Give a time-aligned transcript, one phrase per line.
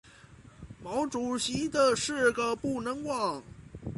[0.83, 3.43] 毛主席的四个不能忘！